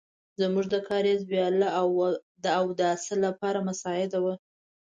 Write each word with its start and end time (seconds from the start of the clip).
زموږ 0.41 0.65
د 0.73 0.75
کاریز 0.89 1.21
وياله 1.31 1.69
د 2.43 2.45
اوداسه 2.61 3.13
لپاره 3.25 3.65
مساعده 3.67 4.17
وه. 4.23 4.33